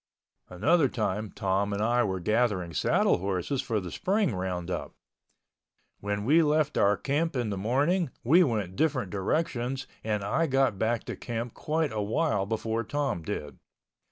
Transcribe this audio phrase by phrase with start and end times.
[0.49, 4.95] Another time Tom and I were gathering saddle horses for the spring roundup.
[5.99, 10.79] When we left our camp in the morning we went different directions and I got
[10.79, 13.59] back to camp quite a while before Tom did.